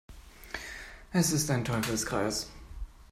Es 1.11 1.31
ist 1.31 1.51
ein 1.51 1.63
Teufelskreis. 1.63 2.49